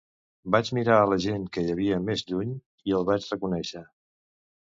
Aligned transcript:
Vaig 0.53 0.69
mirar 0.77 0.95
a 1.01 1.09
la 1.11 1.19
gent 1.25 1.43
que 1.57 1.63
hi 1.65 1.69
havia 1.73 1.99
més 2.05 2.23
lluny 2.31 2.55
i 2.93 2.95
el 3.01 3.05
vaig 3.11 3.29
reconèixer. 3.35 3.83